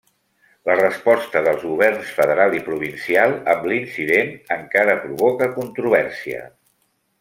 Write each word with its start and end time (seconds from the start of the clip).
La 0.69 0.77
resposta 0.79 1.43
dels 1.47 1.65
governs 1.73 2.15
federal 2.21 2.57
i 2.61 2.63
provincial 2.71 3.37
amb 3.55 3.71
l'incident 3.73 4.35
encara 4.59 5.01
provoca 5.07 5.53
controvèrsia. 5.63 6.47